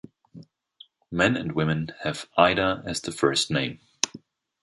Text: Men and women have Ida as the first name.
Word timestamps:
Men 1.11 1.37
and 1.37 1.51
women 1.51 1.91
have 2.01 2.27
Ida 2.35 2.81
as 2.87 3.01
the 3.01 3.11
first 3.11 3.51
name. 3.51 3.77